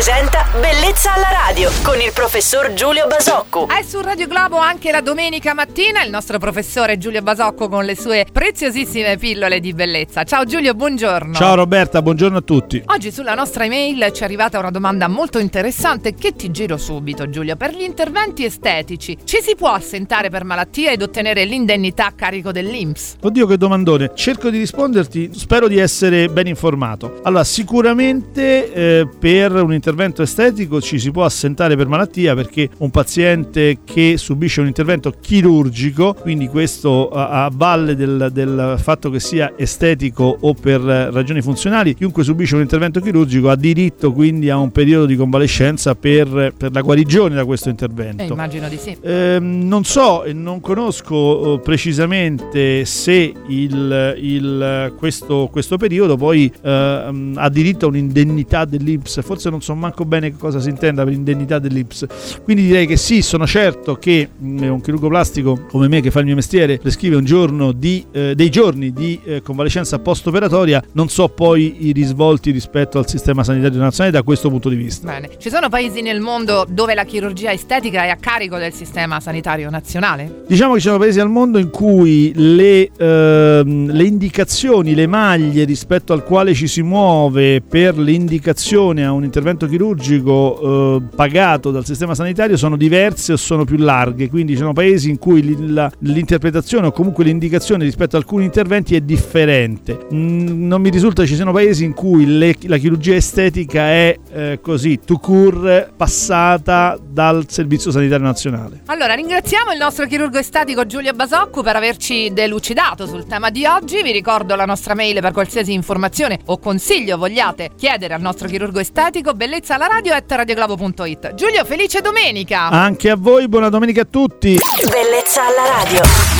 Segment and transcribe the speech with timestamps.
[0.00, 3.68] presenta Bellezza alla radio con il professor Giulio Basocco.
[3.68, 7.94] È su Radio Globo anche la domenica mattina il nostro professore Giulio Basocco con le
[7.94, 10.24] sue preziosissime pillole di bellezza.
[10.24, 11.34] Ciao Giulio, buongiorno.
[11.34, 12.82] Ciao Roberta, buongiorno a tutti.
[12.84, 17.30] Oggi sulla nostra email ci è arrivata una domanda molto interessante che ti giro subito
[17.30, 17.54] Giulio.
[17.54, 22.50] Per gli interventi estetici ci si può assentare per malattia ed ottenere l'indennità a carico
[22.50, 23.18] dell'INPS?
[23.22, 24.10] Oddio che domandone.
[24.16, 27.20] Cerco di risponderti, spero di essere ben informato.
[27.22, 30.38] Allora, sicuramente eh, per un intervento estetico
[30.80, 36.48] ci si può assentare per malattia perché un paziente che subisce un intervento chirurgico, quindi
[36.48, 42.24] questo a, a valle del, del, fatto che sia estetico o per ragioni funzionali, chiunque
[42.24, 46.80] subisce un intervento chirurgico ha diritto quindi a un periodo di convalescenza per, per la
[46.80, 48.22] guarigione da questo intervento.
[48.22, 48.96] Eh, immagino di sì.
[49.00, 56.50] Eh, non so e non conosco eh, precisamente se il, il, questo, questo, periodo poi
[56.62, 61.12] eh, ha diritto a un'indennità dell'Ips, forse non so manco bene cosa si intenda per
[61.12, 62.06] indennità dell'Ips.
[62.42, 66.20] Quindi direi che sì, sono certo che mh, un chirurgo plastico come me che fa
[66.20, 71.08] il mio mestiere prescrive un giorno di, eh, dei giorni di eh, convalescenza post-operatoria, non
[71.08, 75.06] so poi i risvolti rispetto al sistema sanitario nazionale da questo punto di vista.
[75.06, 79.20] Bene, ci sono paesi nel mondo dove la chirurgia estetica è a carico del sistema
[79.20, 80.44] sanitario nazionale?
[80.46, 85.64] Diciamo che ci sono paesi al mondo in cui le, ehm, le indicazioni, le maglie
[85.64, 91.84] rispetto al quale ci si muove per l'indicazione a un intervento chirurgico eh, pagato dal
[91.84, 96.88] sistema sanitario sono diverse o sono più larghe, quindi ci sono paesi in cui l'interpretazione
[96.88, 100.06] o comunque l'indicazione rispetto ad alcuni interventi è differente.
[100.12, 104.58] Mm, non mi risulta ci siano paesi in cui le, la chirurgia estetica è eh,
[104.60, 108.82] così, to cure, passata dal Servizio Sanitario Nazionale.
[108.86, 114.02] Allora, ringraziamo il nostro chirurgo estetico Giulio Basocco per averci delucidato sul tema di oggi.
[114.02, 118.80] Vi ricordo la nostra mail per qualsiasi informazione o consiglio vogliate chiedere al nostro chirurgo
[118.80, 121.34] estetico bellezza alla radio at radioglobo.it.
[121.34, 122.68] Giulio, felice domenica!
[122.68, 124.58] Anche a voi, buona domenica a tutti!
[124.90, 126.39] Bellezza alla radio.